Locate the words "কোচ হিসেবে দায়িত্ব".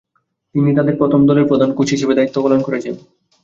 1.73-2.37